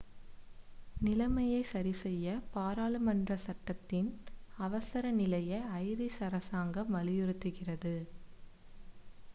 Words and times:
நிலைமையைச் 1.01 1.67
சரிசெய்ய 1.67 2.25
பாராளுமன்ற 2.53 3.37
சட்டத்தின் 3.43 4.09
அவசர 4.59 5.11
நிலையை 5.19 5.59
ஐரிஷ் 5.81 6.19
அரசாங்கம் 6.29 6.91
வலியுறுத்துகிறது 6.91 7.95